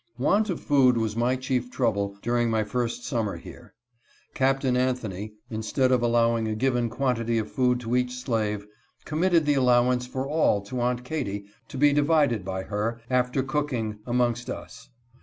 Want 0.17 0.49
of 0.49 0.59
food 0.59 0.97
was 0.97 1.15
my 1.15 1.35
chief 1.35 1.69
trouble 1.69 2.17
during 2.23 2.49
my 2.49 2.63
first 2.63 3.03
summer 3.05 3.37
here. 3.37 3.75
Captain 4.33 4.75
Anthony, 4.75 5.33
instead 5.51 5.91
of 5.91 6.01
allowing 6.01 6.47
a 6.47 6.55
given 6.55 6.89
quantity 6.89 7.37
of 7.37 7.51
food 7.51 7.79
to 7.81 7.95
each 7.95 8.13
slave, 8.13 8.61
(34) 8.61 8.65
AUNT 8.65 8.65
KATY 8.65 8.87
OFFENDED. 8.87 9.31
35 9.31 9.45
committed 9.45 9.45
the 9.45 9.63
allowance 9.63 10.07
for 10.07 10.27
all 10.27 10.61
to 10.61 10.81
Aunt 10.81 11.03
Katy, 11.03 11.45
to 11.67 11.77
be 11.77 11.93
di 11.93 12.01
vided 12.01 12.43
by 12.43 12.63
her, 12.63 12.99
after 13.11 13.43
cooking, 13.43 13.99
amongst 14.07 14.49
us. 14.49 14.89